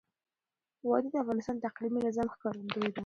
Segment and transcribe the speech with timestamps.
[0.87, 2.99] وادي د افغانستان د اقلیمي نظام ښکارندوی ده.